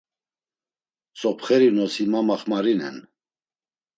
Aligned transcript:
Tzopxeri 1.17 1.69
nosi 1.77 2.03
ma 2.11 2.21
maxmarinen. 2.29 2.97